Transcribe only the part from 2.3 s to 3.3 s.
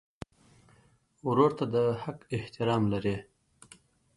احترام لرې.